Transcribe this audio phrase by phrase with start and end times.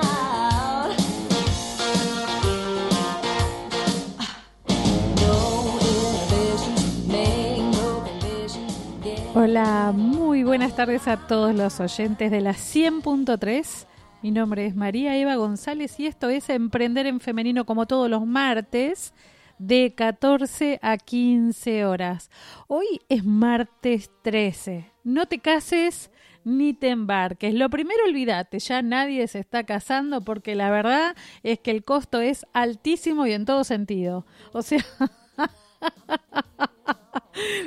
[9.33, 13.87] Hola, muy buenas tardes a todos los oyentes de la 100.3.
[14.21, 18.25] Mi nombre es María Eva González y esto es Emprender en Femenino como todos los
[18.25, 19.13] martes
[19.57, 22.29] de 14 a 15 horas.
[22.67, 24.91] Hoy es martes 13.
[25.05, 26.11] No te cases
[26.43, 27.53] ni te embarques.
[27.53, 32.19] Lo primero, olvídate, ya nadie se está casando porque la verdad es que el costo
[32.19, 34.25] es altísimo y en todo sentido.
[34.51, 34.83] O sea...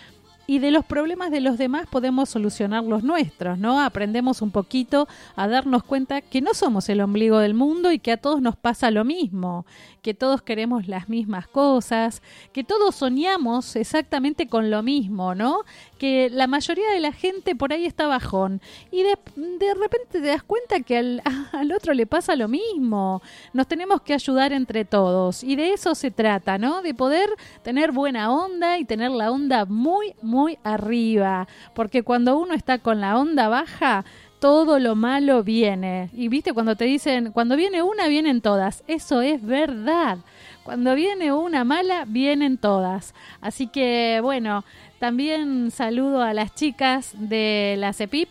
[0.50, 3.80] y de los problemas de los demás podemos solucionar los nuestros, ¿no?
[3.80, 8.14] Aprendemos un poquito a darnos cuenta que no somos el ombligo del mundo y que
[8.14, 9.68] a todos nos pasa lo mismo,
[10.02, 15.66] que todos queremos las mismas cosas, que todos soñamos exactamente con lo mismo, ¿no?
[16.00, 20.22] Que la mayoría de la gente por ahí está bajón y de, de repente te
[20.22, 21.22] das cuenta que al,
[21.52, 23.22] al otro le pasa lo mismo.
[23.54, 26.82] Nos tenemos que ayudar entre todos y de eso se trata, ¿no?
[26.82, 27.30] De poder
[27.62, 33.02] tener buena onda y tener la onda muy, muy arriba, porque cuando uno está con
[33.02, 34.06] la onda baja,
[34.40, 36.10] todo lo malo viene.
[36.14, 38.84] Y viste, cuando te dicen, cuando viene una, vienen todas.
[38.88, 40.20] Eso es verdad.
[40.64, 43.14] Cuando viene una mala, vienen todas.
[43.42, 44.64] Así que, bueno,
[45.00, 48.30] también saludo a las chicas de la CEPIP.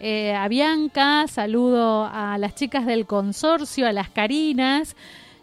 [0.00, 4.96] Eh, a Bianca, saludo a las chicas del consorcio, a las Carinas.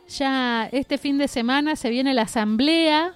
[0.07, 3.15] Ya este fin de semana se viene la asamblea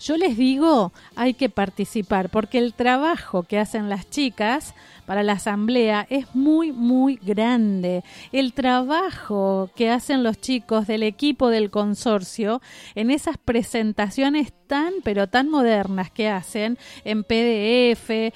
[0.00, 4.74] yo les digo, hay que participar, porque el trabajo que hacen las chicas
[5.10, 8.04] para la asamblea es muy, muy grande.
[8.30, 12.62] El trabajo que hacen los chicos del equipo del consorcio
[12.94, 18.32] en esas presentaciones tan, pero tan modernas que hacen en PDF, eh,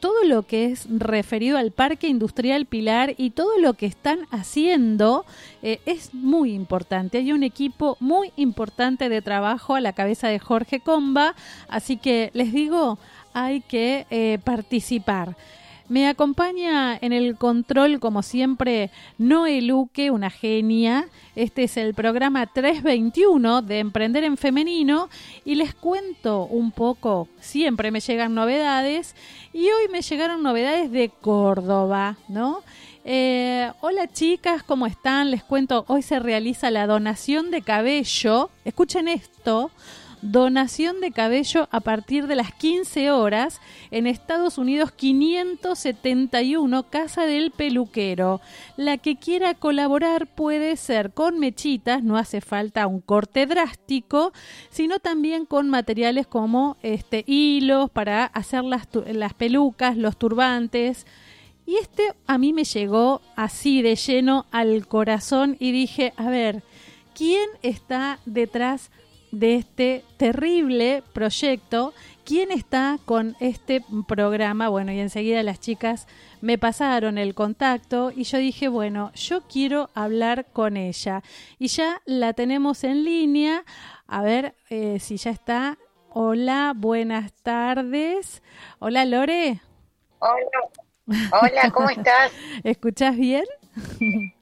[0.00, 5.26] todo lo que es referido al Parque Industrial Pilar y todo lo que están haciendo
[5.62, 7.18] eh, es muy importante.
[7.18, 11.34] Hay un equipo muy importante de trabajo a la cabeza de Jorge Comba,
[11.68, 12.98] así que les digo,
[13.34, 15.36] hay que eh, participar.
[15.86, 21.08] Me acompaña en el control, como siempre, Noé Luque, una genia.
[21.36, 25.10] Este es el programa 321 de Emprender en Femenino
[25.44, 29.14] y les cuento un poco, siempre me llegan novedades
[29.52, 32.62] y hoy me llegaron novedades de Córdoba, ¿no?
[33.04, 35.30] Eh, hola chicas, ¿cómo están?
[35.30, 38.48] Les cuento, hoy se realiza la donación de cabello.
[38.64, 39.70] Escuchen esto
[40.24, 43.60] donación de cabello a partir de las 15 horas
[43.90, 48.40] en Estados Unidos 571 Casa del Peluquero.
[48.76, 54.32] La que quiera colaborar puede ser con mechitas, no hace falta un corte drástico,
[54.70, 61.06] sino también con materiales como este hilos para hacer las, las pelucas, los turbantes.
[61.66, 66.62] Y este a mí me llegó así de lleno al corazón y dije, a ver,
[67.14, 69.03] ¿quién está detrás de
[69.42, 71.92] este terrible proyecto.
[72.24, 74.68] ¿Quién está con este programa?
[74.68, 76.06] Bueno, y enseguida las chicas
[76.40, 81.22] me pasaron el contacto y yo dije, bueno, yo quiero hablar con ella.
[81.58, 83.64] Y ya la tenemos en línea.
[84.06, 85.78] A ver eh, si ya está.
[86.08, 88.42] Hola, buenas tardes.
[88.78, 89.60] Hola, Lore.
[90.18, 91.28] Hola.
[91.32, 92.32] Hola, ¿cómo estás?
[92.64, 93.44] ¿Escuchas bien?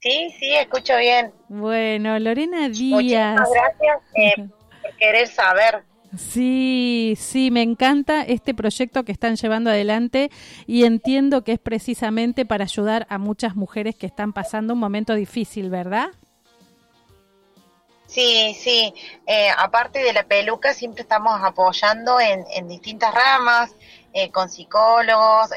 [0.00, 1.32] Sí, sí, escucho bien.
[1.48, 3.32] Bueno, Lorena Díaz.
[3.32, 4.48] Muchas gracias eh,
[4.82, 5.82] por querer saber.
[6.16, 10.30] Sí, sí, me encanta este proyecto que están llevando adelante
[10.66, 15.14] y entiendo que es precisamente para ayudar a muchas mujeres que están pasando un momento
[15.14, 16.08] difícil, ¿verdad?
[18.06, 18.94] Sí, sí.
[19.26, 23.74] Eh, aparte de la peluca, siempre estamos apoyando en, en distintas ramas,
[24.14, 25.50] eh, con psicólogos,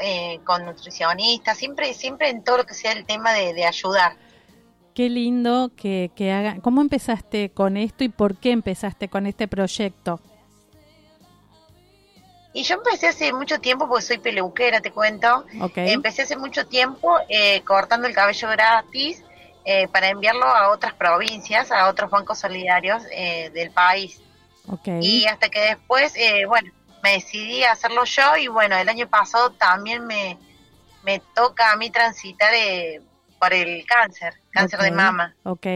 [0.44, 4.16] con nutricionistas, siempre, siempre en todo lo que sea el tema de, de ayudar.
[4.94, 6.60] Qué lindo que, que hagan.
[6.60, 10.20] ¿Cómo empezaste con esto y por qué empezaste con este proyecto?
[12.54, 15.44] Y yo empecé hace mucho tiempo, porque soy peluquera, te cuento.
[15.74, 19.22] Empecé hace mucho tiempo eh, cortando el cabello gratis
[19.64, 24.20] eh, para enviarlo a otras provincias, a otros bancos solidarios eh, del país.
[25.00, 26.14] Y hasta que después,
[26.46, 26.70] bueno,
[27.02, 30.38] me decidí a hacerlo yo y bueno, el año pasado también me,
[31.02, 32.52] me toca a mí transitar
[33.42, 35.34] por el cáncer, cáncer de mama.
[35.42, 35.66] Ok.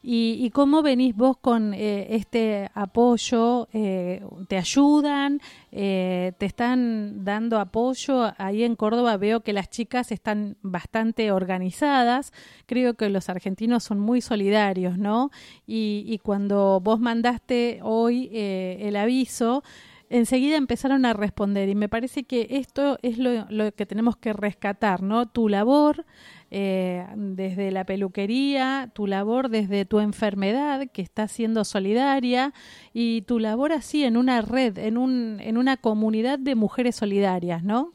[0.00, 3.66] ¿Y, ¿Y, cómo venís vos con eh, este apoyo?
[3.72, 5.40] Eh, ¿Te ayudan?
[5.72, 8.32] Eh, ¿Te están dando apoyo?
[8.38, 12.32] Ahí en Córdoba veo que las chicas están bastante organizadas.
[12.66, 15.32] Creo que los argentinos son muy solidarios, ¿no?
[15.66, 19.64] Y, y cuando vos mandaste hoy el aviso,
[20.10, 24.32] enseguida empezaron a responder y me parece que esto es lo, lo que tenemos que
[24.32, 25.26] rescatar, ¿no?
[25.26, 26.04] Tu labor,
[26.50, 32.54] eh, desde la peluquería, tu labor desde tu enfermedad, que está siendo solidaria,
[32.94, 37.62] y tu labor así en una red, en, un, en una comunidad de mujeres solidarias,
[37.62, 37.92] ¿no?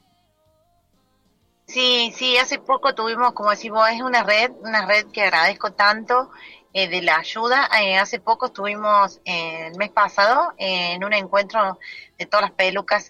[1.66, 6.30] Sí, sí, hace poco tuvimos, como decimos, es una red, una red que agradezco tanto
[6.74, 7.68] eh, de la ayuda.
[7.82, 11.80] Eh, hace poco estuvimos el mes pasado en un encuentro
[12.20, 13.10] de todas las pelucas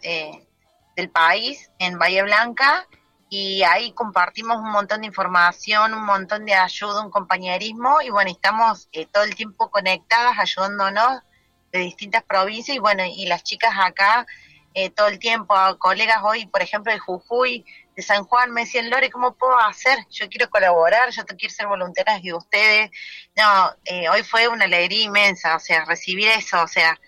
[0.95, 2.87] del país en Bahía Blanca
[3.35, 8.29] y ahí compartimos un montón de información, un montón de ayuda, un compañerismo y bueno,
[8.29, 11.23] estamos eh, todo el tiempo conectadas, ayudándonos
[11.71, 14.27] de distintas provincias y bueno, y las chicas acá
[14.75, 17.65] eh, todo el tiempo, colegas hoy, por ejemplo, de Jujuy,
[17.95, 19.97] de San Juan, me decían, Lore, ¿cómo puedo hacer?
[20.11, 22.91] Yo quiero colaborar, yo quiero ser voluntaria de ustedes.
[23.35, 26.99] No, eh, hoy fue una alegría inmensa, o sea, recibir eso, o sea,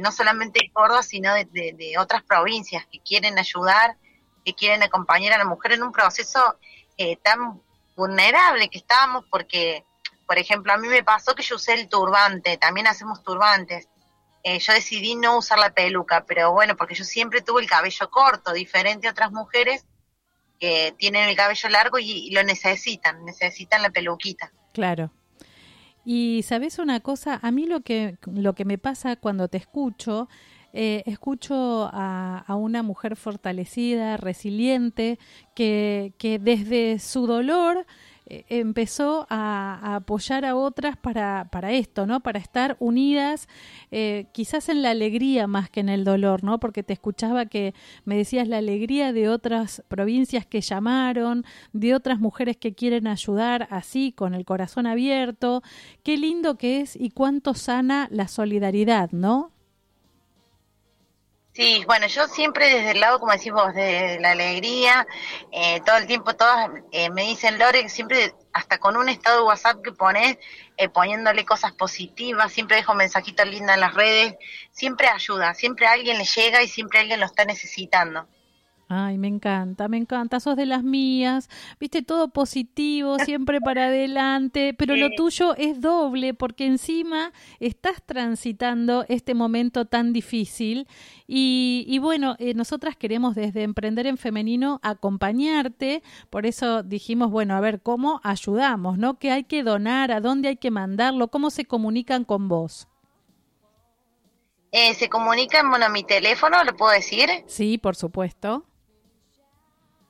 [0.00, 3.96] no solamente de Córdoba, sino de otras provincias que quieren ayudar
[4.44, 6.56] que quieren acompañar a la mujer en un proceso
[6.96, 7.60] eh, tan
[7.96, 9.84] vulnerable que estábamos, porque,
[10.26, 13.88] por ejemplo, a mí me pasó que yo usé el turbante, también hacemos turbantes.
[14.42, 18.08] Eh, yo decidí no usar la peluca, pero bueno, porque yo siempre tuve el cabello
[18.10, 19.84] corto, diferente a otras mujeres
[20.58, 24.52] que tienen el cabello largo y, lo necesitan, necesitan la peluquita.
[24.72, 25.10] Claro.
[26.04, 30.28] Y sabes una cosa, a mí lo que lo que me pasa cuando te escucho
[30.72, 35.18] eh, escucho a, una mujer fortalecida, resiliente,
[35.54, 37.86] que, que desde su dolor
[38.30, 42.20] eh, empezó a, apoyar a otras para, para esto, ¿no?
[42.20, 43.48] Para estar unidas,
[43.90, 46.60] eh, quizás en la alegría más que en el dolor, ¿no?
[46.60, 47.74] Porque te escuchaba que
[48.04, 53.66] me decías la alegría de otras provincias que llamaron, de otras mujeres que quieren ayudar
[53.70, 55.62] así, con el corazón abierto.
[56.04, 59.50] Qué lindo que es y cuánto sana la solidaridad, ¿no?
[61.52, 65.06] Sí, bueno, yo siempre desde el lado, como decimos, de la alegría,
[65.50, 69.46] eh, todo el tiempo todas eh, me dicen, Lore, siempre hasta con un estado de
[69.46, 70.38] WhatsApp que pones,
[70.76, 74.36] eh, poniéndole cosas positivas, siempre dejo mensajitos lindos en las redes,
[74.70, 78.28] siempre ayuda, siempre alguien le llega y siempre alguien lo está necesitando.
[78.92, 84.74] Ay, me encanta, me encanta, sos de las mías, viste todo positivo, siempre para adelante,
[84.76, 90.88] pero lo tuyo es doble porque encima estás transitando este momento tan difícil
[91.28, 97.54] y, y bueno, eh, nosotras queremos desde Emprender en Femenino acompañarte, por eso dijimos, bueno,
[97.54, 98.98] a ver, ¿cómo ayudamos?
[98.98, 99.20] ¿No?
[99.20, 100.10] ¿Qué hay que donar?
[100.10, 101.28] ¿A dónde hay que mandarlo?
[101.28, 102.88] ¿Cómo se comunican con vos?
[104.72, 107.28] Eh, se comunican, bueno, mi teléfono, ¿lo puedo decir?
[107.46, 108.64] Sí, por supuesto.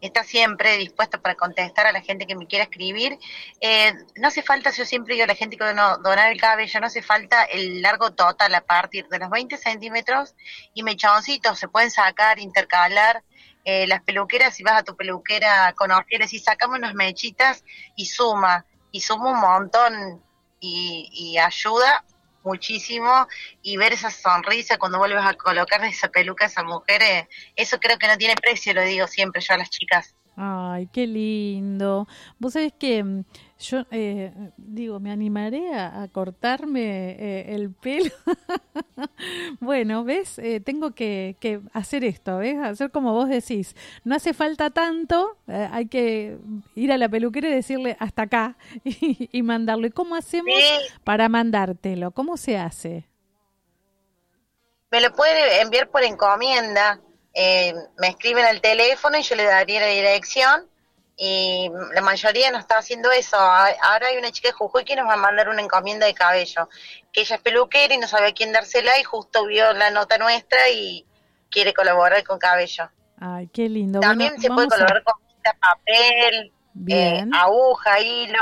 [0.02, 3.18] está siempre dispuesto para contestar a la gente que me quiera escribir.
[3.62, 6.80] Eh, no hace falta, yo siempre digo a la gente que no donar el cabello,
[6.82, 10.36] no hace falta el largo total a partir de los 20 centímetros
[10.74, 13.24] y mechoncitos, se pueden sacar, intercalar.
[13.66, 17.64] Eh, las peluqueras, si vas a tu peluquera con orquídeas y sacamos unas mechitas
[17.96, 20.22] y suma, y suma un montón
[20.60, 22.04] y, y ayuda
[22.44, 23.28] muchísimo
[23.62, 27.80] y ver esa sonrisa cuando vuelves a colocar esa peluca a esa mujer, eh, eso
[27.80, 30.16] creo que no tiene precio, lo digo siempre yo a las chicas.
[30.36, 32.08] Ay, qué lindo.
[32.40, 33.24] Vos sabés que mm,
[33.64, 38.12] yo eh, digo, me animaré a, cortarme eh, el pelo.
[39.60, 40.38] bueno, ¿ves?
[40.40, 42.58] Eh, tengo que, que, hacer esto, ¿ves?
[42.60, 43.76] Hacer como vos decís.
[44.04, 46.38] No hace falta tanto, hay que
[46.76, 49.88] ir a la peluquera y decirle hasta acá y, y mandarlo.
[49.88, 50.54] ¿Y cómo hacemos
[51.04, 52.12] para mandártelo?
[52.12, 53.08] ¿Cómo se hace?
[54.92, 57.02] Me lo puede enviar por encomienda
[57.34, 60.70] eh, me escriben al teléfono y yo le daría la dirección
[61.18, 63.38] y la mayoría no está haciendo eso.
[63.38, 66.70] Ahora hay una chica de Jujuy que nos va a mandar una encomienda de cabello,
[67.12, 70.18] que ella es peluquera y no sabe a quién dársela y justo vio la nota
[70.18, 71.06] nuestra y
[71.50, 72.90] quiere colaborar con cabello.
[73.20, 74.00] Ay, qué lindo.
[74.00, 75.14] También se puede colaborar con
[75.60, 76.52] papel,
[76.88, 78.40] eh, aguja, hilo,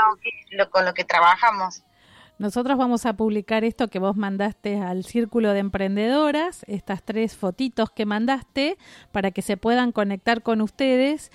[0.50, 1.82] lo, con lo que trabajamos.
[2.38, 7.90] Nosotros vamos a publicar esto que vos mandaste al Círculo de Emprendedoras, estas tres fotitos
[7.90, 8.78] que mandaste,
[9.12, 11.30] para que se puedan conectar con ustedes.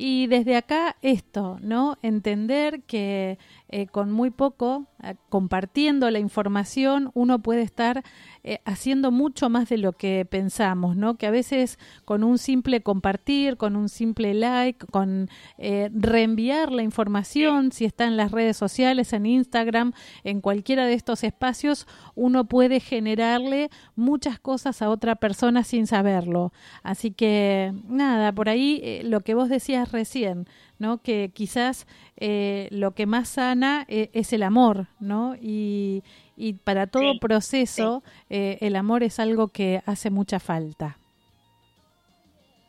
[0.00, 1.98] Y desde acá esto, ¿no?
[2.02, 3.36] Entender que
[3.68, 8.04] eh, con muy poco, eh, compartiendo la información, uno puede estar
[8.48, 11.16] eh, haciendo mucho más de lo que pensamos, ¿no?
[11.16, 15.28] Que a veces con un simple compartir, con un simple like, con
[15.58, 19.92] reenviar la información, si está en las redes sociales, en Instagram,
[20.24, 26.52] en cualquiera de estos espacios, uno puede generarle muchas cosas a otra persona sin saberlo.
[26.82, 30.46] Así que, nada, por ahí lo que vos decías recién,
[30.78, 31.02] ¿no?
[31.02, 31.86] Que quizás
[32.16, 35.34] eh, lo que más sana eh, es el amor, ¿no?
[35.40, 36.02] Y,
[36.38, 40.98] y para todo proceso eh, el amor es algo que hace mucha falta.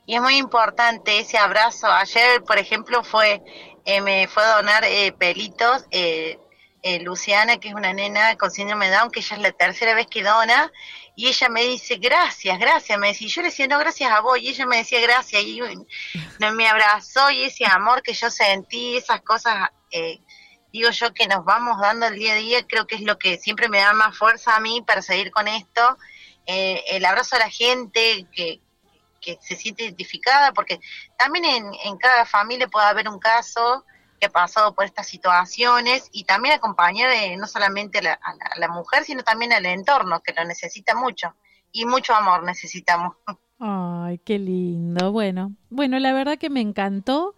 [0.06, 1.88] Y es muy importante ese abrazo.
[1.88, 3.42] Ayer, por ejemplo, fue
[4.04, 4.84] me fue a donar
[5.18, 5.86] pelitos
[7.02, 10.08] Luciana, que es una nena con síndrome de Down, que ella es la tercera vez
[10.08, 10.72] que dona,
[11.16, 14.22] y ella me dice, gracias, gracias, me decía, y yo le decía, no, gracias a
[14.22, 15.60] vos, y ella me decía, gracias, y
[16.40, 20.22] me abrazó, y ese amor que yo sentí, esas cosas, eh,
[20.72, 23.38] digo yo que nos vamos dando el día a día, creo que es lo que
[23.38, 25.98] siempre me da más fuerza a mí para seguir con esto,
[26.46, 28.62] eh, el abrazo a la gente que,
[29.22, 30.80] que se siente identificada, porque
[31.18, 33.86] también en, en cada familia puede haber un caso,
[34.20, 38.20] que ha pasado por estas situaciones y también acompañar eh, no solamente a
[38.58, 41.34] la, mujer, sino también al entorno, que lo necesita mucho.
[41.72, 43.16] Y mucho amor necesitamos.
[43.60, 45.12] Ay, qué lindo.
[45.12, 47.36] Bueno, bueno, la verdad que me encantó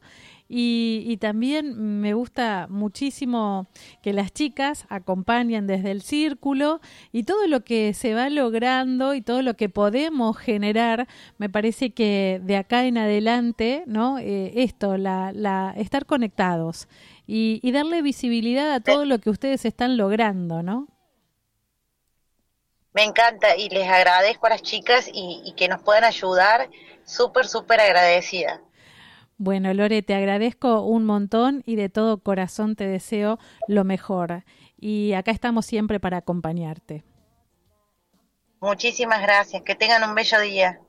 [0.53, 3.67] y, también me gusta muchísimo
[4.01, 6.81] que las chicas acompañen desde el círculo
[7.13, 11.93] y todo lo que se va logrando y todo lo que podemos generar, me parece
[11.93, 14.17] que de acá en adelante, ¿no?
[14.19, 16.89] Eh, esto, la, la, estar conectados
[17.25, 20.87] y, y darle visibilidad a todo lo que ustedes están logrando, ¿no?
[22.93, 26.69] Me encanta y les agradezco a las chicas y, y que nos puedan ayudar,
[27.05, 28.61] súper, súper agradecida.
[29.43, 34.43] Bueno, Lore, te agradezco un montón y de todo corazón te deseo lo mejor.
[34.79, 37.03] Y acá estamos siempre para acompañarte.
[38.59, 39.63] Muchísimas gracias.
[39.63, 40.79] Que tengan un bello día.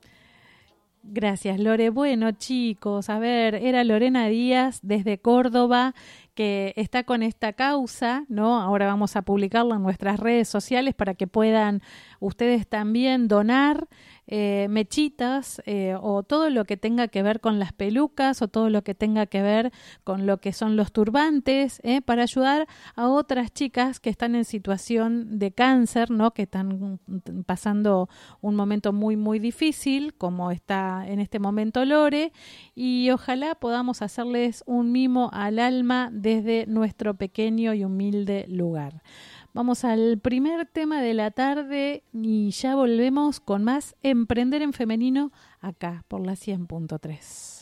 [1.03, 1.89] Gracias, Lore.
[1.89, 5.95] Bueno, chicos, a ver, era Lorena Díaz desde Córdoba
[6.35, 8.61] que está con esta causa, ¿no?
[8.61, 11.83] Ahora vamos a publicarlo en nuestras redes sociales para que puedan
[12.21, 13.89] ustedes también donar
[14.35, 18.71] eh, mechitas eh, o todo lo que tenga que ver con las pelucas o todo
[18.71, 19.73] lo que tenga que ver
[20.05, 24.47] con lo que son los turbantes eh, para ayudar a otras chicas que están en
[24.47, 26.31] situación de cáncer, ¿no?
[26.31, 26.99] que están
[27.45, 28.09] pasando
[28.41, 32.33] un momento muy muy difícil como está en este momento Lore
[32.75, 39.03] y ojalá podamos hacerles un mimo al alma desde nuestro pequeño y humilde lugar.
[39.55, 45.31] Vamos al primer tema de la tarde y ya volvemos con más Emprender en Femenino
[45.61, 47.62] acá por la 100.3.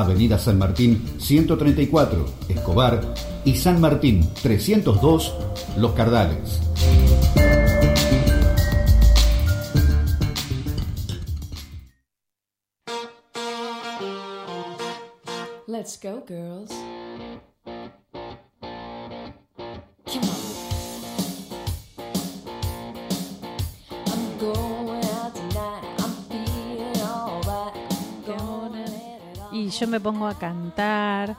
[0.00, 5.34] Avenida San Martín 134, Escobar, y San Martín 302,
[5.76, 6.60] Los Cardales.
[15.66, 16.72] Let's go, girls.
[29.78, 31.36] Yo me pongo a cantar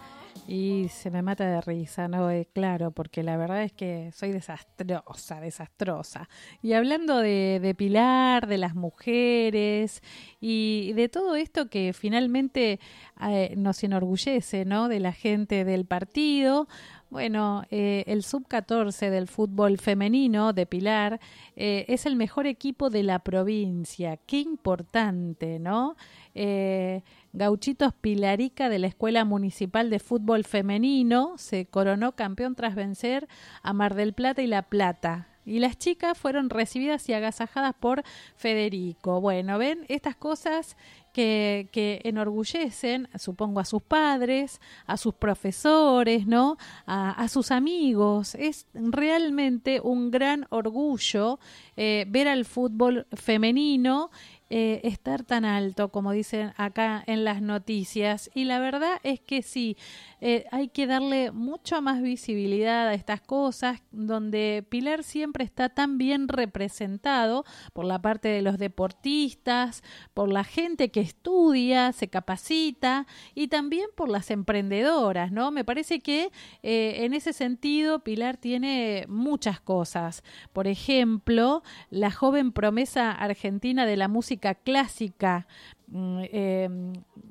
[0.47, 2.31] y se me mata de risa, ¿no?
[2.31, 6.29] Eh, claro, porque la verdad es que soy desastrosa, desastrosa.
[6.61, 10.01] Y hablando de, Pilar, de las mujeres
[10.39, 12.79] y de todo esto que finalmente
[13.21, 14.87] eh, nos enorgullece, ¿no?
[14.87, 16.67] De la gente del partido.
[17.09, 21.19] Bueno, eh, el sub-14 del fútbol femenino de Pilar
[21.55, 24.17] eh, es el mejor equipo de la provincia.
[24.27, 25.95] Qué importante, ¿no?
[26.35, 27.01] Eh,
[27.33, 33.27] Gauchitos Pilarica de la Escuela Municipal de Fútbol Femenino se coronó campeón tras vencer
[33.61, 35.27] a Mar del Plata y La Plata.
[35.45, 38.03] Y las chicas fueron recibidas y agasajadas por
[38.35, 39.19] Federico.
[39.19, 40.77] Bueno, ven estas cosas
[41.11, 46.57] que, que enorgullecen, supongo, a sus padres, a sus profesores, ¿no?
[46.85, 48.35] A, sus amigos.
[48.35, 51.39] Es realmente un gran orgullo
[51.75, 54.11] eh, ver al fútbol femenino
[54.51, 58.31] eh, estar tan alto como dicen acá en las noticias.
[58.33, 59.77] Y la verdad es que sí
[60.21, 65.99] eh, hay que darle mucha más visibilidad a estas cosas donde Pilar siempre está tan
[65.99, 69.83] bien representado por la parte de los deportistas
[70.15, 75.99] por la gente que estudia se capacita y también por las emprendedoras no me parece
[75.99, 76.31] que
[76.63, 80.23] eh, en ese sentido Pilar tiene muchas cosas.
[80.53, 85.47] Por ejemplo la joven promesa argentina de la música clásica,
[85.87, 86.69] mm, eh,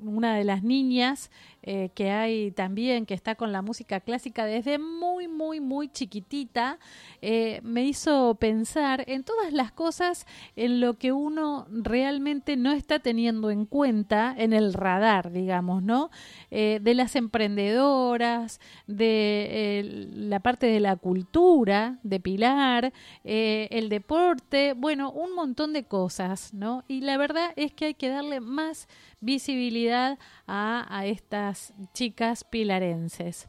[0.01, 1.31] una de las niñas
[1.63, 6.79] eh, que hay también, que está con la música clásica desde muy, muy, muy chiquitita,
[7.21, 12.99] eh, me hizo pensar en todas las cosas en lo que uno realmente no está
[12.99, 16.09] teniendo en cuenta en el radar, digamos, ¿no?
[16.49, 22.91] de las emprendedoras, de la parte de la cultura, de Pilar,
[23.23, 26.83] el deporte, bueno, un montón de cosas, ¿no?
[26.87, 28.87] Y la verdad es que hay que darle más
[29.21, 33.47] visibilidad a, estas chicas pilarenses.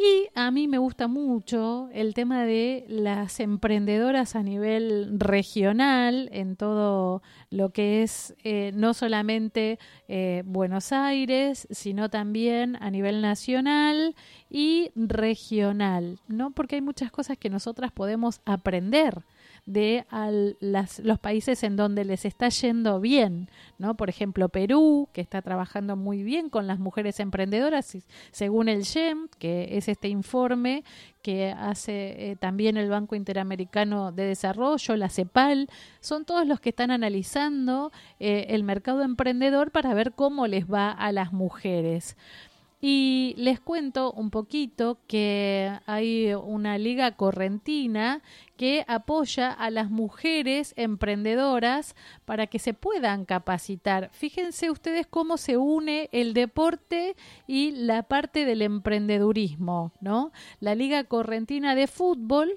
[0.00, 6.54] Y a mí me gusta mucho el tema de las emprendedoras a nivel regional, en
[6.54, 14.14] todo lo que es eh, no solamente eh, Buenos Aires, sino también a nivel nacional
[14.48, 16.52] y regional, ¿no?
[16.52, 19.24] Porque hay muchas cosas que nosotras podemos aprender
[19.68, 23.96] de al, las, los países en donde les está yendo bien, ¿no?
[23.98, 27.98] Por ejemplo, Perú, que está trabajando muy bien con las mujeres emprendedoras,
[28.30, 30.84] según el GEM, que es este informe
[31.22, 35.68] que hace eh, también el Banco Interamericano de Desarrollo, la CEPAL,
[36.00, 40.90] son todos los que están analizando eh, el mercado emprendedor para ver cómo les va
[40.90, 42.16] a las mujeres.
[42.80, 48.22] Y les cuento un poquito que hay una liga correntina
[48.56, 54.10] que apoya a las mujeres emprendedoras para que se puedan capacitar.
[54.12, 57.16] Fíjense ustedes cómo se une el deporte
[57.48, 60.30] y la parte del emprendedurismo, ¿no?
[60.60, 62.54] La Liga Correntina de Fútbol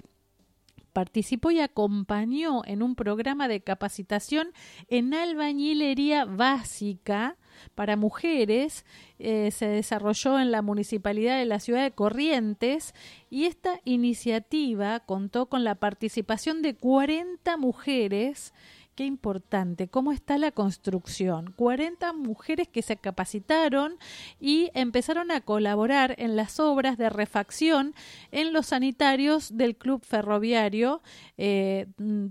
[0.93, 4.51] participó y acompañó en un programa de capacitación
[4.87, 7.37] en albañilería básica
[7.75, 8.85] para mujeres
[9.19, 12.93] eh, se desarrolló en la municipalidad de la ciudad de Corrientes
[13.29, 18.53] y esta iniciativa contó con la participación de 40 mujeres
[18.93, 21.53] Qué importante, cómo está la construcción.
[21.55, 23.97] 40 mujeres que se capacitaron
[24.37, 27.95] y empezaron a colaborar en las obras de refacción
[28.31, 31.01] en los sanitarios del club ferroviario.
[31.37, 31.87] Eh,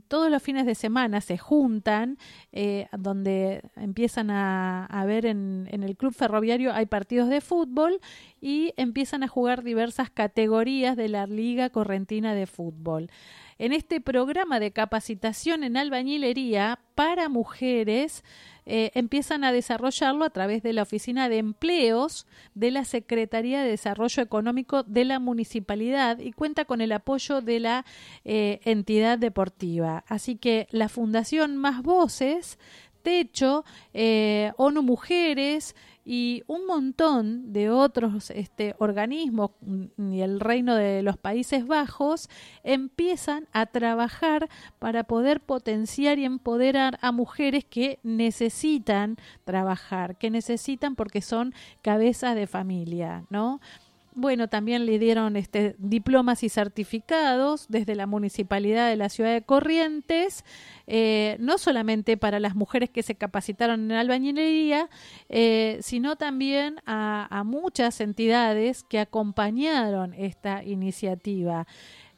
[0.09, 2.19] todos los fines de semana se juntan,
[2.53, 8.01] eh, donde empiezan a, a ver en, en el club ferroviario hay partidos de fútbol
[8.39, 13.09] y empiezan a jugar diversas categorías de la Liga Correntina de Fútbol
[13.61, 18.25] en este programa de capacitación en albañilería para mujeres
[18.65, 23.69] eh, empiezan a desarrollarlo a través de la Oficina de Empleos de la Secretaría de
[23.69, 27.85] Desarrollo Económico de la Municipalidad y cuenta con el apoyo de la
[28.25, 30.05] eh, entidad deportiva.
[30.09, 32.59] Así que la Fundación Más Voces
[33.03, 40.75] Techo, eh, ONU Mujeres y un montón de otros este, organismos mm, y el Reino
[40.75, 42.29] de los Países Bajos
[42.65, 50.97] empiezan a trabajar para poder potenciar y empoderar a mujeres que necesitan trabajar, que necesitan
[50.97, 53.61] porque son cabezas de familia, ¿no?
[54.21, 59.43] Bueno, también le dieron este, diplomas y certificados desde la Municipalidad de la Ciudad de
[59.43, 60.45] Corrientes,
[60.87, 64.89] eh, no solamente para las mujeres que se capacitaron en albañilería,
[65.29, 71.67] eh, sino también a, muchas entidades que acompañaron esta iniciativa.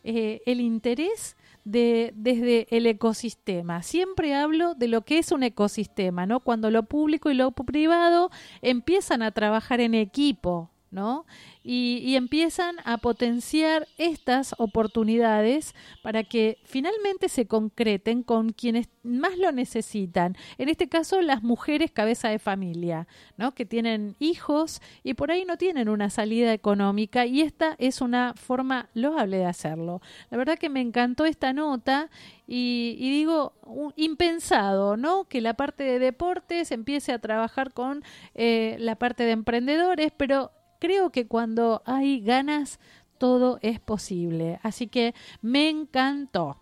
[0.04, 3.82] Eh, el interés de, desde el ecosistema.
[3.82, 6.40] Siempre hablo de lo que es un ecosistema, ¿no?
[6.40, 8.30] Cuando lo público y lo privado
[8.62, 11.24] empiezan a trabajar en equipo, ¿no?
[11.64, 19.50] Y, empiezan a potenciar estas oportunidades para que finalmente se concreten con quienes más lo
[19.50, 20.36] necesitan.
[20.58, 23.54] En este caso, las mujeres cabeza de familia, ¿no?
[23.54, 28.34] Que tienen hijos y por ahí no tienen una salida económica y esta es una
[28.34, 30.02] forma loable de hacerlo.
[30.30, 32.10] La verdad que me encantó esta nota
[32.46, 35.24] y, y, digo, un, impensado, ¿no?
[35.24, 40.50] Que la parte de deportes empiece a trabajar con eh, la parte de emprendedores, pero
[40.82, 42.80] creo que cuando hay ganas
[43.16, 44.58] todo es posible.
[44.64, 46.56] Así que me encantó.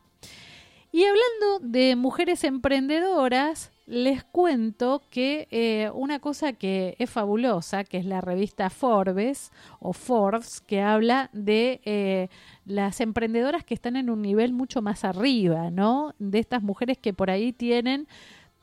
[0.92, 7.96] Y hablando de mujeres emprendedoras, les cuento que eh, una cosa que es fabulosa, que
[7.96, 12.28] es la revista Forbes o Forbes, que habla de eh,
[12.66, 16.14] las emprendedoras que están en un nivel mucho más arriba, ¿no?
[16.18, 18.06] De estas mujeres que por ahí tienen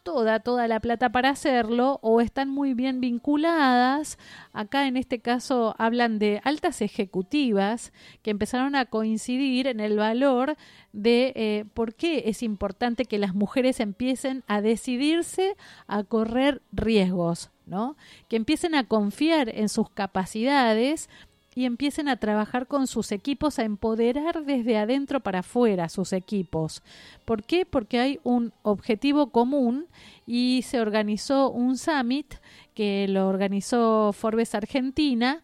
[0.07, 4.17] toda, toda la plata para hacerlo o están muy bien vinculadas.
[4.53, 7.91] Acá en este caso hablan de altas ejecutivas
[8.21, 10.55] que empezaron a coincidir en el valor
[10.93, 17.51] de eh, por qué es importante que las mujeres empiecen a decidirse a correr riesgos,
[17.65, 17.97] ¿no?
[18.29, 21.09] Que empiecen a confiar en sus capacidades
[21.57, 26.83] y empiecen a trabajar con sus equipos, a empoderar desde adentro para afuera sus equipos.
[27.25, 27.65] ¿Por qué?
[27.65, 29.87] Porque hay un objetivo común
[30.27, 32.35] y se organizó un summit
[32.75, 35.41] que lo organizó Forbes Argentina.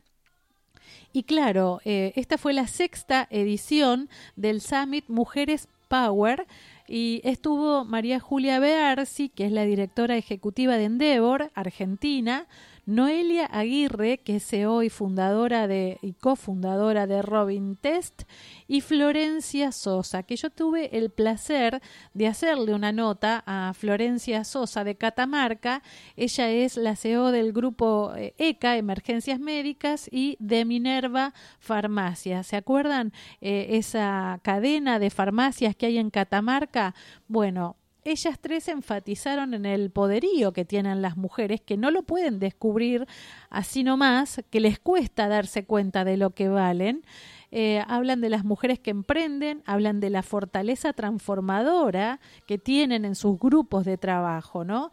[1.13, 6.45] Y claro, eh, esta fue la sexta edición del Summit Mujeres Power
[6.87, 12.45] y estuvo María Julia Bearsi, que es la directora ejecutiva de Endeavor, Argentina,
[12.85, 18.23] Noelia Aguirre, que es CEO y fundadora de y cofundadora de Robin Test,
[18.67, 21.81] y Florencia Sosa, que yo tuve el placer
[22.13, 25.81] de hacerle una nota a Florencia Sosa de Catamarca.
[26.17, 32.43] Ella es la CEO del grupo ECA, Emergencias Médicas, y de Minerva Farmacia.
[32.43, 36.95] ¿Se acuerdan eh, esa cadena de farmacias que hay en Catamarca?
[37.29, 42.39] Bueno, ellas tres enfatizaron en el poderío que tienen las mujeres, que no lo pueden
[42.39, 43.07] descubrir
[43.49, 47.03] así nomás, que les cuesta darse cuenta de lo que valen.
[47.55, 53.13] Eh, hablan de las mujeres que emprenden, hablan de la fortaleza transformadora que tienen en
[53.13, 54.89] sus grupos de trabajo, ¿no?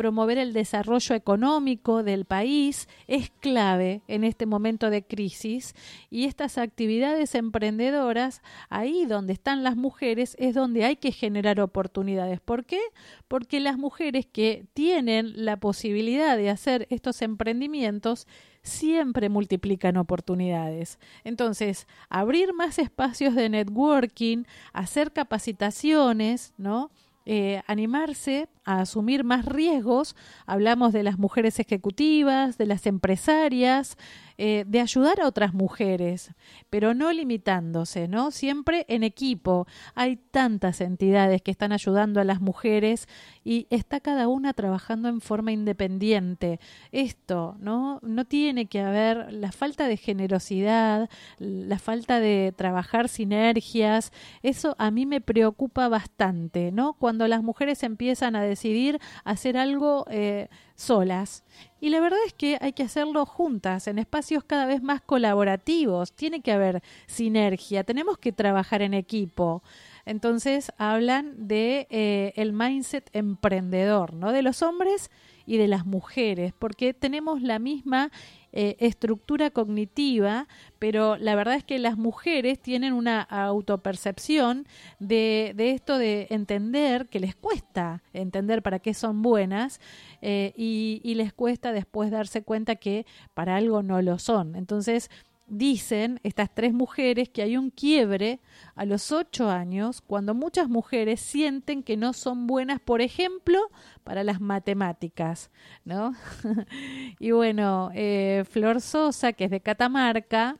[0.00, 5.74] Promover el desarrollo económico del país es clave en este momento de crisis
[6.08, 12.40] y estas actividades emprendedoras, ahí donde están las mujeres, es donde hay que generar oportunidades.
[12.40, 12.80] ¿Por qué?
[13.28, 18.26] Porque las mujeres que tienen la posibilidad de hacer estos emprendimientos
[18.62, 20.98] siempre multiplican oportunidades.
[21.24, 26.90] Entonces, abrir más espacios de networking, hacer capacitaciones, ¿no?
[27.26, 30.16] Eh, animarse a asumir más riesgos.
[30.46, 33.96] Hablamos de las mujeres ejecutivas, de las empresarias,
[34.42, 36.32] eh, de ayudar a otras mujeres,
[36.70, 38.30] pero no limitándose, ¿no?
[38.30, 39.66] Siempre en equipo.
[39.94, 43.06] Hay tantas entidades que están ayudando a las mujeres
[43.44, 46.58] y está cada una trabajando en forma independiente.
[46.90, 48.00] Esto, ¿no?
[48.02, 54.10] No tiene que haber la falta de generosidad, la falta de trabajar sinergias.
[54.42, 56.94] Eso a mí me preocupa bastante, ¿no?
[56.94, 61.44] Cuando las mujeres empiezan a decidir hacer algo eh, solas.
[61.80, 66.12] Y la verdad es que hay que hacerlo juntas, en espacios cada vez más colaborativos.
[66.12, 69.62] Tiene que haber sinergia, tenemos que trabajar en equipo.
[70.04, 74.32] Entonces hablan de eh, el mindset emprendedor, ¿no?
[74.32, 75.10] De los hombres
[75.50, 78.12] y de las mujeres, porque tenemos la misma
[78.52, 80.46] eh, estructura cognitiva,
[80.78, 84.68] pero la verdad es que las mujeres tienen una autopercepción
[85.00, 89.80] de, de esto de entender que les cuesta entender para qué son buenas
[90.22, 94.54] eh, y, y les cuesta después darse cuenta que para algo no lo son.
[94.54, 95.10] Entonces,
[95.50, 98.40] dicen estas tres mujeres que hay un quiebre
[98.74, 103.58] a los ocho años cuando muchas mujeres sienten que no son buenas, por ejemplo,
[104.04, 105.50] para las matemáticas,
[105.84, 106.14] ¿no?
[107.18, 110.56] y bueno, eh, Flor Sosa, que es de Catamarca,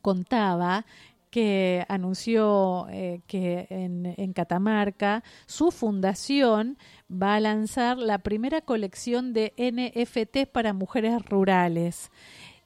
[0.00, 0.86] contaba
[1.30, 6.76] que anunció eh, que en, en, Catamarca su fundación
[7.10, 12.10] va a lanzar la primera colección de NFT para mujeres rurales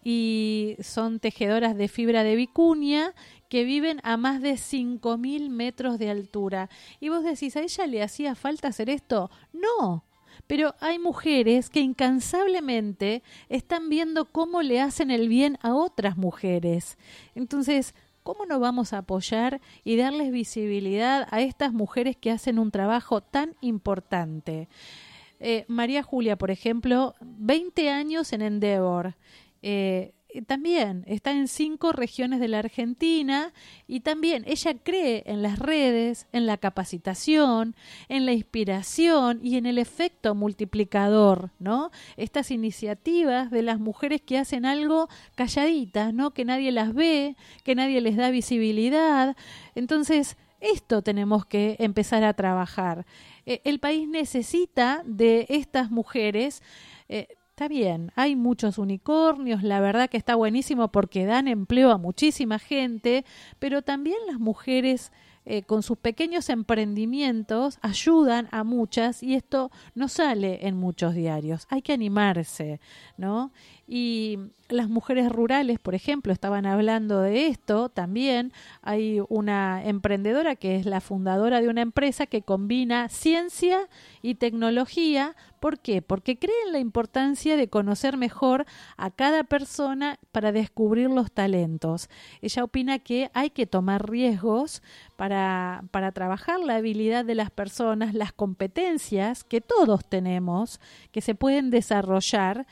[0.04, 3.14] y son tejedoras de fibra de vicuña
[3.48, 6.68] que viven a más de 5.000 metros de altura.
[7.00, 9.30] Y vos decís, ¿a ella le hacía falta hacer esto?
[9.52, 10.04] No,
[10.46, 16.98] pero hay mujeres que incansablemente están viendo cómo le hacen el bien a otras mujeres.
[17.34, 22.70] Entonces, ¿cómo no vamos a apoyar y darles visibilidad a estas mujeres que hacen un
[22.70, 24.68] trabajo tan importante?
[25.40, 29.14] Eh, María Julia, por ejemplo, 20 años en Endeavor.
[29.66, 30.12] Eh,
[30.46, 33.54] también está en cinco regiones de la Argentina
[33.86, 37.74] y también ella cree en las redes, en la capacitación,
[38.10, 41.90] en la inspiración y en el efecto multiplicador, ¿no?
[42.18, 46.32] Estas iniciativas de las mujeres que hacen algo calladitas, ¿no?
[46.32, 49.36] Que nadie las ve, que nadie les da visibilidad.
[49.74, 53.06] Entonces, esto tenemos que empezar a trabajar.
[53.46, 56.62] Eh, el país necesita de estas mujeres
[57.08, 61.98] eh, Está bien, hay muchos unicornios, la verdad que está buenísimo porque dan empleo a
[61.98, 63.24] muchísima gente,
[63.60, 65.12] pero también las mujeres
[65.44, 71.68] eh, con sus pequeños emprendimientos ayudan a muchas y esto no sale en muchos diarios.
[71.70, 72.80] Hay que animarse,
[73.18, 73.52] ¿no?
[73.86, 78.52] Y las mujeres rurales, por ejemplo, estaban hablando de esto también.
[78.80, 83.88] Hay una emprendedora que es la fundadora de una empresa que combina ciencia
[84.22, 85.36] y tecnología.
[85.60, 86.00] ¿Por qué?
[86.00, 88.64] Porque cree en la importancia de conocer mejor
[88.96, 92.08] a cada persona para descubrir los talentos.
[92.40, 94.82] Ella opina que hay que tomar riesgos
[95.16, 100.80] para, para trabajar la habilidad de las personas, las competencias que todos tenemos,
[101.12, 102.66] que se pueden desarrollar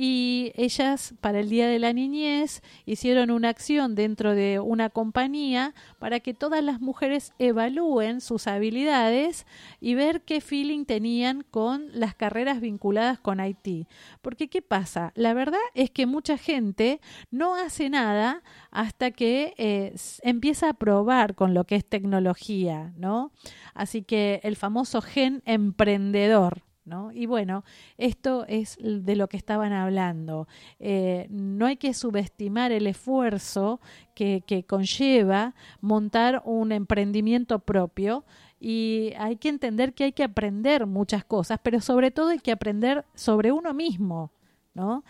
[0.00, 5.74] y ellas para el Día de la Niñez hicieron una acción dentro de una compañía
[5.98, 9.44] para que todas las mujeres evalúen sus habilidades
[9.80, 13.88] y ver qué feeling tenían con las carreras vinculadas con Haití.
[14.22, 15.10] Porque ¿qué pasa?
[15.16, 17.00] La verdad es que mucha gente
[17.32, 23.32] no hace nada hasta que eh, empieza a probar con lo que es tecnología, ¿no?
[23.74, 26.67] Así que el famoso gen emprendedor.
[26.88, 27.12] ¿No?
[27.12, 27.64] Y bueno,
[27.98, 30.48] esto es de lo que estaban hablando.
[30.80, 33.78] Eh, no hay que subestimar el esfuerzo
[34.14, 38.24] que, que, conlleva montar un emprendimiento propio
[38.58, 42.52] y hay que entender que hay que aprender muchas cosas, pero sobre todo hay que
[42.52, 44.32] aprender sobre uno mismo.
[44.74, 45.02] ¿No?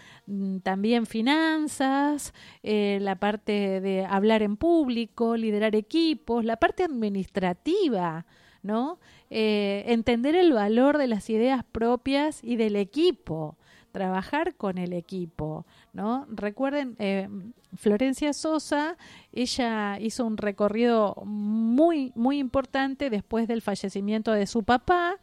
[0.62, 8.24] También finanzas, eh, la parte de hablar en público, liderar equipos, la parte administrativa,
[8.62, 8.98] ¿no?
[9.30, 13.56] Eh, entender el valor de las ideas propias y del equipo,
[13.92, 16.26] trabajar con el equipo, ¿no?
[16.30, 17.28] Recuerden, eh,
[17.76, 18.96] Florencia Sosa,
[19.32, 25.16] ella hizo un recorrido muy, muy importante después del fallecimiento de su papá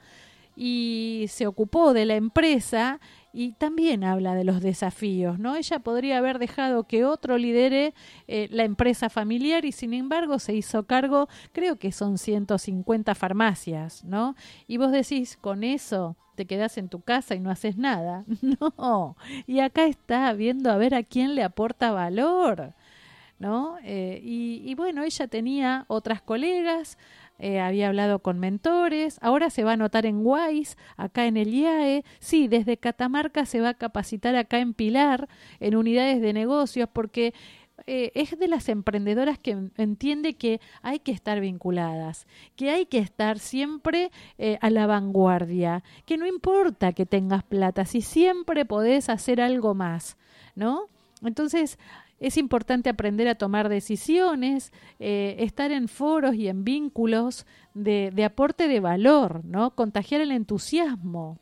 [0.56, 3.00] y se ocupó de la empresa
[3.36, 5.58] y también habla de los desafíos, ¿no?
[5.58, 7.94] Ella podría haber dejado que otro lidere
[8.28, 14.06] eh, la empresa familiar y sin embargo se hizo cargo, creo que son 150 farmacias,
[14.06, 14.36] ¿no?
[14.68, 18.24] Y vos decís, con eso te quedas en tu casa y no haces nada.
[18.62, 19.18] No,
[19.48, 22.74] y acá está viendo a ver a quién le aporta valor.
[23.38, 23.78] ¿No?
[23.84, 26.98] Eh, y, y bueno, ella tenía otras colegas,
[27.38, 31.54] eh, había hablado con mentores, ahora se va a anotar en WISE, acá en el
[31.54, 35.28] IAE, sí, desde Catamarca se va a capacitar acá en Pilar,
[35.60, 37.34] en unidades de negocios, porque
[37.88, 43.00] eh, es de las emprendedoras que entiende que hay que estar vinculadas, que hay que
[43.00, 49.10] estar siempre eh, a la vanguardia, que no importa que tengas plata, si siempre podés
[49.10, 50.16] hacer algo más,
[50.56, 50.88] ¿no?
[51.22, 51.80] Entonces,
[52.20, 58.24] es importante aprender a tomar decisiones, eh, estar en foros y en vínculos de, de
[58.24, 59.76] aporte de valor, ¿no?
[59.76, 61.40] Contagiar el entusiasmo.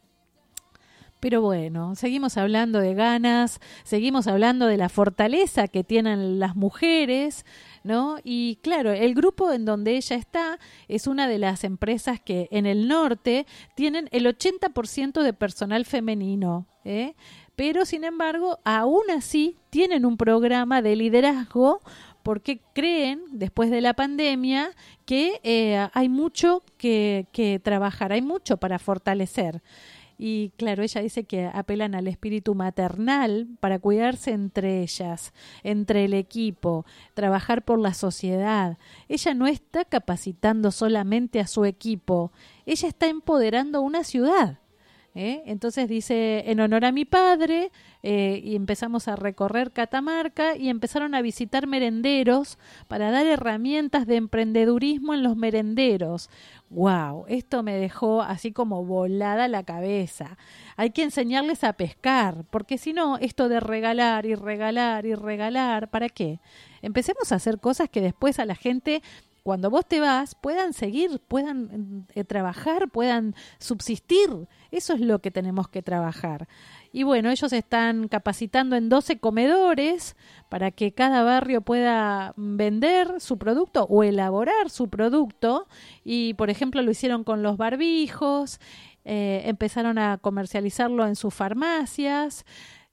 [1.23, 7.45] Pero bueno, seguimos hablando de ganas, seguimos hablando de la fortaleza que tienen las mujeres,
[7.85, 8.17] ¿no?
[8.25, 10.59] Y claro, el grupo en donde ella está
[10.89, 16.67] es una de las empresas que en el norte tienen el 80% de personal femenino,
[16.83, 17.15] ¿eh?
[17.55, 21.81] Pero sin embargo, aún así tienen un programa de liderazgo
[22.23, 24.71] porque creen, después de la pandemia,
[25.05, 29.61] que eh, hay mucho que, que trabajar, hay mucho para fortalecer.
[30.17, 35.33] Y claro, ella dice que apelan al espíritu maternal para cuidarse entre ellas,
[35.63, 38.77] entre el equipo, trabajar por la sociedad.
[39.09, 42.31] Ella no está capacitando solamente a su equipo,
[42.65, 44.59] ella está empoderando una ciudad.
[45.15, 45.43] ¿Eh?
[45.45, 51.15] Entonces dice, en honor a mi padre, eh, y empezamos a recorrer Catamarca y empezaron
[51.15, 52.57] a visitar merenderos
[52.87, 56.29] para dar herramientas de emprendedurismo en los merenderos.
[56.69, 57.25] ¡Wow!
[57.27, 60.37] Esto me dejó así como volada la cabeza.
[60.75, 65.89] Hay que enseñarles a pescar, porque si no, esto de regalar y regalar y regalar,
[65.89, 66.39] ¿para qué?
[66.81, 69.01] Empecemos a hacer cosas que después a la gente
[69.43, 74.29] cuando vos te vas puedan seguir, puedan eh, trabajar, puedan subsistir.
[74.71, 76.47] Eso es lo que tenemos que trabajar.
[76.93, 80.15] Y bueno, ellos están capacitando en 12 comedores
[80.49, 85.67] para que cada barrio pueda vender su producto o elaborar su producto.
[86.05, 88.61] Y por ejemplo lo hicieron con los barbijos,
[89.03, 92.45] eh, empezaron a comercializarlo en sus farmacias.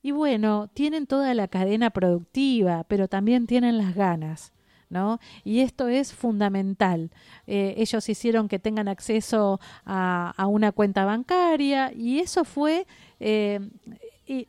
[0.02, 4.52] Y bueno, tienen toda la cadena productiva, pero también tienen las ganas.
[4.90, 5.20] ¿No?
[5.44, 7.10] Y esto es fundamental.
[7.46, 12.86] Eh, ellos hicieron que tengan acceso a, una cuenta bancaria y eso fue
[13.20, 13.60] eh,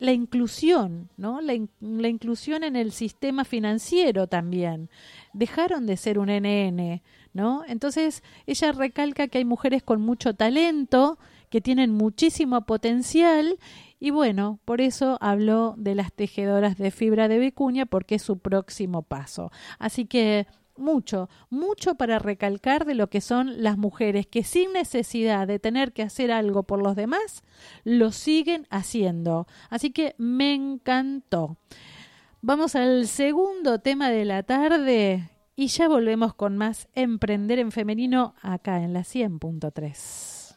[0.00, 1.40] la inclusión, ¿no?
[1.40, 4.90] La, la, inclusión en el sistema financiero también.
[5.32, 7.62] Dejaron de ser un NN, ¿no?
[7.66, 11.18] Entonces ella recalca que hay mujeres con mucho talento,
[11.50, 13.58] que tienen muchísimo potencial
[14.04, 18.40] y bueno, por eso habló de las tejedoras de fibra de vicuña porque es su
[18.40, 19.52] próximo paso.
[19.78, 25.46] Así que mucho, mucho para recalcar de lo que son las mujeres que sin necesidad
[25.46, 27.44] de tener que hacer algo por los demás,
[27.84, 29.46] lo siguen haciendo.
[29.70, 31.56] Así que me encantó.
[32.40, 38.34] Vamos al segundo tema de la tarde y ya volvemos con más Emprender en Femenino
[38.42, 40.56] acá en la 100.3.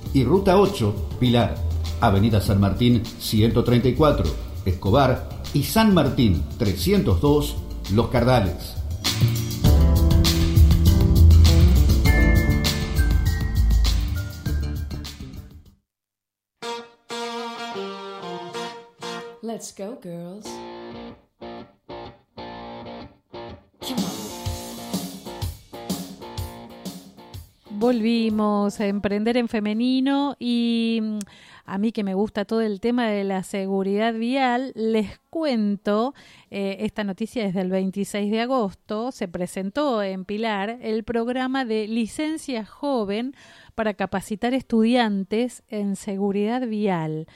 [0.13, 1.55] y Ruta 8, Pilar,
[1.99, 4.25] Avenida San Martín 134,
[4.65, 7.55] Escobar y San Martín 302,
[7.93, 8.75] Los Cardales.
[19.43, 20.47] Let's go, girls.
[27.91, 31.19] Volvimos a emprender en femenino y mm,
[31.65, 36.13] a mí que me gusta todo el tema de la seguridad vial, les cuento,
[36.51, 41.89] eh, esta noticia es del 26 de agosto, se presentó en Pilar el programa de
[41.89, 43.35] licencia joven
[43.75, 47.27] para capacitar estudiantes en seguridad vial.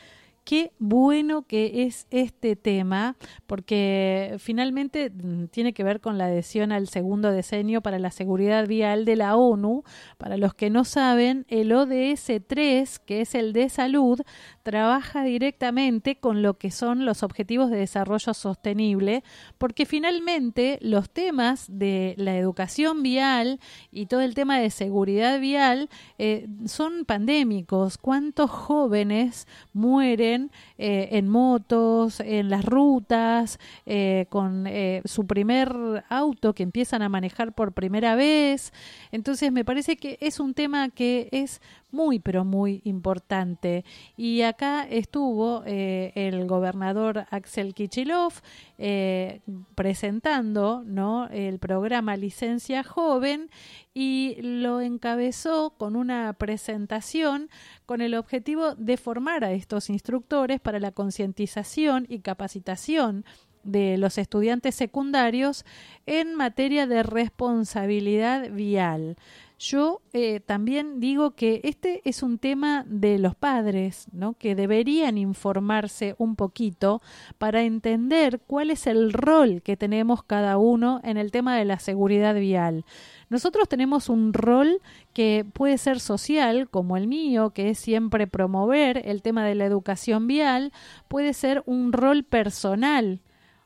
[0.45, 3.15] Qué bueno que es este tema,
[3.47, 8.67] porque finalmente mm, tiene que ver con la adhesión al segundo diseño para la seguridad
[8.67, 9.83] vial de la ONU.
[10.19, 14.21] Para los que no saben, el ODS 3, que es el de salud,
[14.61, 19.23] trabaja directamente con lo que son los objetivos de desarrollo sostenible,
[19.57, 25.89] porque finalmente los temas de la educación vial y todo el tema de seguridad vial
[26.19, 27.97] eh, son pandémicos.
[27.97, 30.34] ¿Cuántos jóvenes mueren?
[30.77, 37.09] Eh, en motos, en las rutas, eh, con eh, su primer auto que empiezan a
[37.09, 38.73] manejar por primera vez.
[39.11, 41.61] Entonces me parece que es un tema que es
[41.91, 43.85] muy, pero muy importante.
[44.17, 48.33] Y acá estuvo eh, el gobernador Axel Kichilov
[48.77, 49.41] eh,
[49.75, 51.27] presentando ¿no?
[51.29, 53.49] el programa Licencia Joven
[53.93, 57.49] y lo encabezó con una presentación
[57.85, 63.23] con el objetivo de formar a estos instructores para la concientización y capacitación
[63.65, 65.65] de los estudiantes secundarios
[66.05, 69.17] en materia de responsabilidad vial.
[69.57, 74.33] Yo eh, también digo que este es un tema de los padres, ¿no?
[74.33, 77.01] que deberían informarse un poquito
[77.37, 81.79] para entender cuál es el rol que tenemos cada uno en el tema de la
[81.79, 82.83] seguridad vial.
[83.29, 84.81] Nosotros tenemos un rol
[85.13, 89.65] que puede ser social, como el mío, que es siempre promover el tema de la
[89.65, 90.73] educación vial,
[91.07, 93.21] puede ser un rol personal.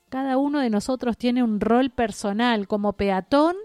[0.10, 3.55] Cada uno de nosotros tiene un rol personal como peatón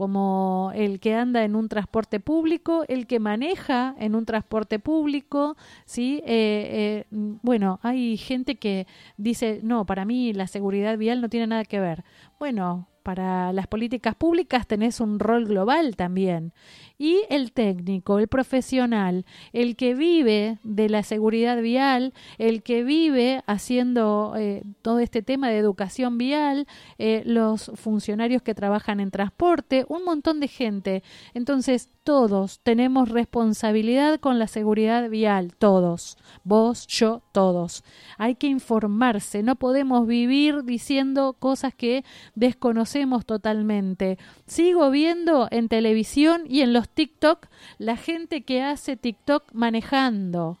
[0.00, 5.58] como el que anda en un transporte público, el que maneja en un transporte público,
[5.84, 6.22] ¿sí?
[6.24, 8.86] Eh, eh, bueno, hay gente que
[9.18, 12.02] dice, no, para mí la seguridad vial no tiene nada que ver.
[12.38, 16.54] Bueno, para las políticas públicas tenés un rol global también.
[17.02, 19.24] Y el técnico, el profesional,
[19.54, 25.48] el que vive de la seguridad vial, el que vive haciendo eh, todo este tema
[25.48, 26.66] de educación vial,
[26.98, 31.02] eh, los funcionarios que trabajan en transporte, un montón de gente.
[31.32, 36.18] Entonces, todos tenemos responsabilidad con la seguridad vial, todos.
[36.44, 37.82] Vos, yo, todos.
[38.18, 44.18] Hay que informarse, no podemos vivir diciendo cosas que desconocemos totalmente.
[44.46, 47.46] Sigo viendo en televisión y en los TikTok
[47.78, 50.58] la gente que hace TikTok manejando.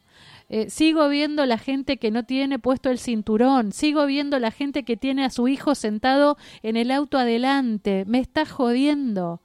[0.48, 4.82] Eh, sigo viendo la gente que no tiene puesto el cinturón, sigo viendo la gente
[4.82, 9.40] que tiene a su hijo sentado en el auto adelante, me está jodiendo.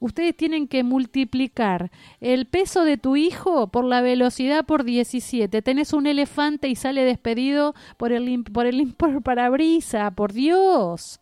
[0.00, 5.62] Ustedes tienen que multiplicar el peso de tu hijo por la velocidad por 17.
[5.62, 11.20] Tenés un elefante y sale despedido por el, por el por parabrisa, por Dios.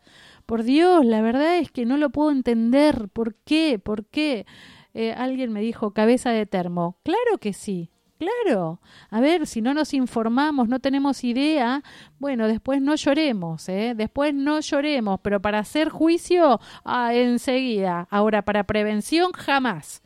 [0.50, 3.08] Por Dios, la verdad es que no lo puedo entender.
[3.08, 3.78] ¿Por qué?
[3.78, 4.46] ¿Por qué?
[4.94, 6.98] Eh, alguien me dijo cabeza de termo.
[7.04, 7.92] Claro que sí.
[8.18, 8.80] Claro,
[9.10, 11.84] a ver, si no nos informamos, no tenemos idea,
[12.18, 13.94] bueno, después no lloremos, ¿eh?
[13.96, 18.08] después no lloremos, pero para hacer juicio, ah, enseguida.
[18.10, 20.02] Ahora, para prevención, jamás.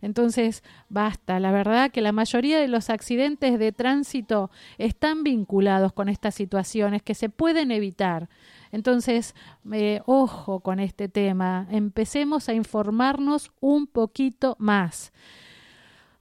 [0.00, 1.40] Entonces, basta.
[1.40, 7.02] La verdad que la mayoría de los accidentes de tránsito están vinculados con estas situaciones
[7.02, 8.28] que se pueden evitar.
[8.72, 9.34] Entonces,
[9.72, 11.66] eh, ojo con este tema.
[11.70, 15.12] Empecemos a informarnos un poquito más.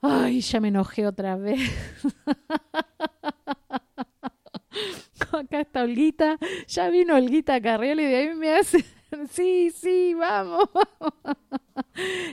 [0.01, 1.59] Ay, ya me enojé otra vez.
[5.31, 6.37] Acá está Olguita.
[6.67, 8.83] Ya vino Olguita Carriel y de ahí me hace.
[9.31, 10.69] Sí, sí, vamos.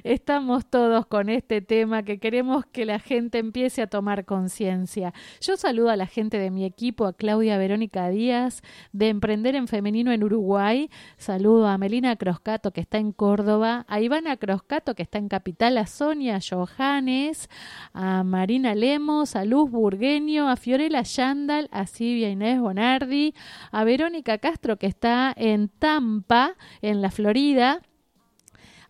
[0.02, 5.14] Estamos todos con este tema que queremos que la gente empiece a tomar conciencia.
[5.40, 8.62] Yo saludo a la gente de mi equipo, a Claudia Verónica Díaz,
[8.92, 10.90] de Emprender en Femenino en Uruguay.
[11.16, 15.78] Saludo a Melina Croscato, que está en Córdoba, a Ivana Croscato, que está en Capital,
[15.78, 17.48] a Sonia Johannes,
[17.92, 23.34] a Marina Lemos, a Luz Burgueño, a Fiorella Yandal, a Silvia Inés Bonardi,
[23.72, 27.80] a Verónica Castro, que está en Tampa, en la Florida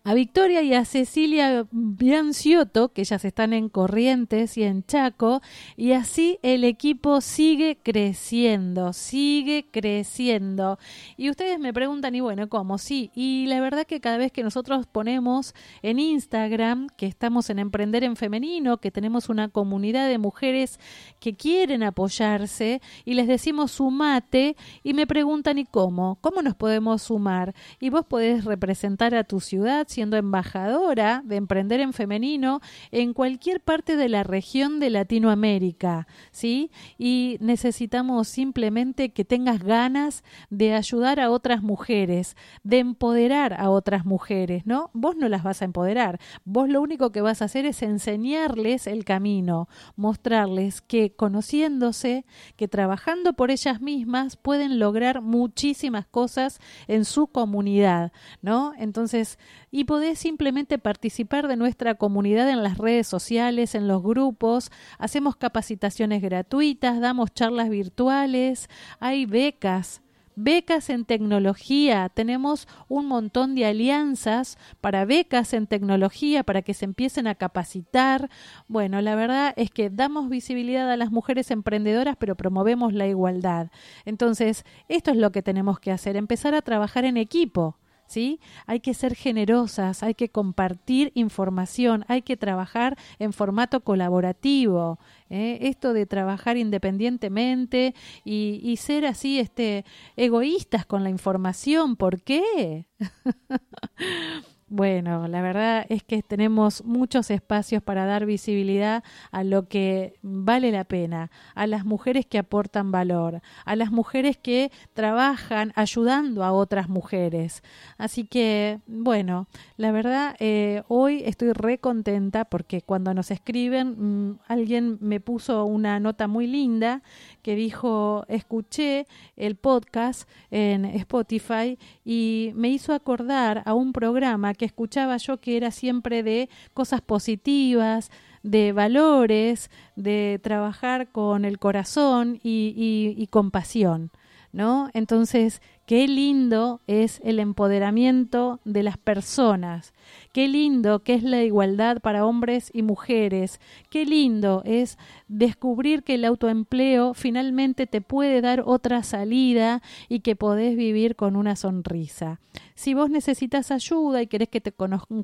[0.05, 5.41] a Victoria y a Cecilia Bianciotto, que ellas están en Corrientes y en Chaco,
[5.75, 10.77] y así el equipo sigue creciendo, sigue creciendo.
[11.17, 12.77] Y ustedes me preguntan, y bueno, ¿cómo?
[12.77, 17.57] Sí, y la verdad que cada vez que nosotros ponemos en Instagram que estamos en
[17.57, 20.79] Emprender en Femenino, que tenemos una comunidad de mujeres
[21.19, 26.19] que quieren apoyarse, y les decimos sumate, y me preguntan, ¿y cómo?
[26.21, 27.55] ¿Cómo nos podemos sumar?
[27.79, 32.59] Y vos podés representar a tu ciudad, siendo embajadora de Emprender en Femenino
[32.91, 36.69] en cualquier parte de la región de Latinoamérica, ¿sí?
[36.97, 44.05] Y necesitamos simplemente que tengas ganas de ayudar a otras mujeres, de empoderar a otras
[44.05, 44.91] mujeres, ¿no?
[44.93, 48.87] Vos no las vas a empoderar, vos lo único que vas a hacer es enseñarles
[48.87, 52.25] el camino, mostrarles que conociéndose,
[52.57, 58.73] que trabajando por ellas mismas pueden lograr muchísimas cosas en su comunidad, ¿no?
[58.77, 59.39] Entonces,
[59.75, 65.35] y podés simplemente participar de nuestra comunidad en las redes sociales, en los grupos, hacemos
[65.35, 68.69] capacitaciones gratuitas, damos charlas virtuales,
[69.01, 70.01] hay becas,
[70.37, 76.85] becas en tecnología, tenemos un montón de alianzas para becas en tecnología, para que se
[76.85, 78.29] empiecen a capacitar.
[78.69, 83.71] Bueno, la verdad es que damos visibilidad a las mujeres emprendedoras, pero promovemos la igualdad.
[84.05, 87.75] Entonces, esto es lo que tenemos que hacer, empezar a trabajar en equipo.
[88.07, 88.39] ¿Sí?
[88.65, 94.99] Hay que ser generosas, hay que compartir información, hay que trabajar en formato colaborativo.
[95.29, 95.59] ¿eh?
[95.61, 97.93] Esto de trabajar independientemente
[98.23, 99.85] y, y ser así este,
[100.15, 102.85] egoístas con la información, ¿por qué?
[104.67, 110.71] Bueno, la verdad es que tenemos muchos espacios para dar visibilidad a lo que vale
[110.71, 116.51] la pena, a las mujeres que aportan valor, a las mujeres que trabajan ayudando a
[116.51, 117.61] otras mujeres.
[117.99, 119.47] Así que, bueno,
[119.77, 125.63] la verdad, eh, hoy estoy re contenta porque cuando nos escriben, mm, alguien me puso
[125.65, 127.03] una nota muy linda
[127.43, 129.05] que dijo, escuché
[129.35, 135.57] el podcast en Spotify y me hizo acordar a un programa que escuchaba yo que
[135.57, 138.11] era siempre de cosas positivas,
[138.43, 144.11] de valores, de trabajar con el corazón y, y, y con pasión,
[144.51, 144.89] ¿no?
[144.93, 149.93] Entonces, qué lindo es el empoderamiento de las personas,
[150.33, 153.59] qué lindo que es la igualdad para hombres y mujeres,
[153.89, 160.35] qué lindo es descubrir que el autoempleo finalmente te puede dar otra salida y que
[160.35, 162.39] podés vivir con una sonrisa.
[162.73, 164.73] Si vos necesitas ayuda y querés que te,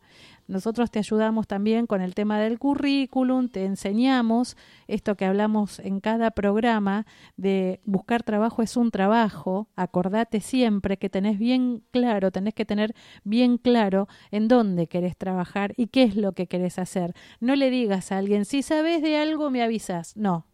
[0.49, 4.57] Nosotros te ayudamos también con el tema del currículum, te enseñamos
[4.87, 7.05] esto que hablamos en cada programa
[7.37, 9.67] de buscar trabajo es un trabajo.
[9.75, 15.75] Acordate siempre que tenés bien claro, tenés que tener bien claro en dónde querés trabajar
[15.77, 17.13] y qué es lo que querés hacer.
[17.39, 20.17] No le digas a alguien, si sabes de algo me avisas.
[20.17, 20.47] No,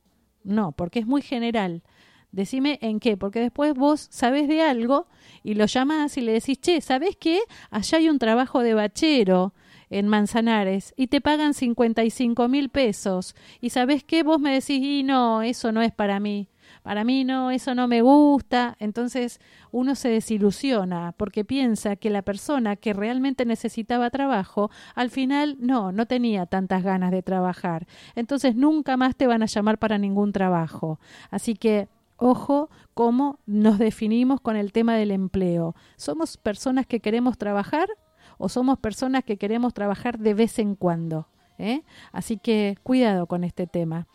[0.46, 1.84] no, porque es muy general.
[2.32, 5.08] Decime en qué, porque después vos sabés de algo
[5.44, 7.40] y lo llamás y le decís, che, ¿sabés qué?
[7.70, 9.54] Allá hay un trabajo de bachero
[9.90, 13.36] en Manzanares y te pagan 55 mil pesos.
[13.62, 16.50] Y sabés qué, vos me decís, y no, eso no es para mí.
[16.86, 18.76] Para mí no, eso no me gusta.
[18.80, 19.40] Entonces
[19.72, 25.92] uno se desilusiona porque piensa que la persona que realmente necesitaba trabajo, al final no,
[25.92, 27.88] no tenía tantas ganas de trabajar.
[28.14, 31.00] Entonces nunca más te van a llamar para ningún trabajo.
[31.32, 35.76] Así que Ojo cómo nos definimos con el tema del empleo.
[35.98, 37.90] ¿Somos personas que queremos trabajar
[38.38, 41.28] o somos personas que queremos trabajar de vez en cuando?
[41.58, 41.82] ¿eh?
[42.12, 44.08] Así que cuidado con este tema.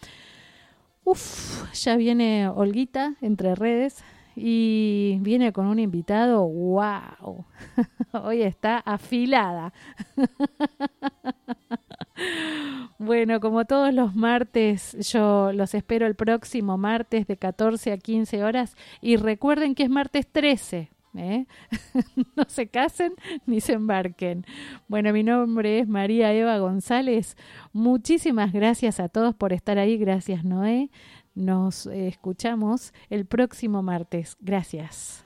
[1.04, 4.02] Uf, ya viene Olguita entre redes
[4.36, 6.46] y viene con un invitado.
[6.46, 7.44] ¡Wow!
[8.12, 9.72] Hoy está afilada.
[12.98, 18.44] Bueno, como todos los martes, yo los espero el próximo martes de 14 a 15
[18.44, 20.90] horas y recuerden que es martes 13.
[21.14, 21.46] ¿Eh?
[22.36, 23.14] no se casen
[23.46, 24.44] ni se embarquen.
[24.88, 27.36] Bueno, mi nombre es María Eva González.
[27.72, 29.96] Muchísimas gracias a todos por estar ahí.
[29.96, 30.90] Gracias, Noé.
[31.34, 34.36] Nos escuchamos el próximo martes.
[34.40, 35.24] Gracias.